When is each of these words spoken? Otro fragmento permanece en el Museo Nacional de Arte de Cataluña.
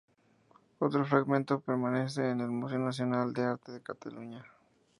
Otro 0.79 1.05
fragmento 1.05 1.59
permanece 1.59 2.27
en 2.31 2.41
el 2.41 2.49
Museo 2.49 2.79
Nacional 2.79 3.33
de 3.33 3.43
Arte 3.43 3.71
de 3.71 3.83
Cataluña. 3.83 4.43